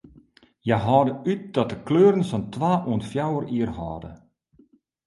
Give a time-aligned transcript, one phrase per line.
[0.63, 4.11] Hja hâlde út dat de kleuren sa'n twa oant fjouwer jier hâlde.